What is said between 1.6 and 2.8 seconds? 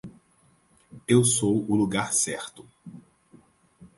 o lugar certo.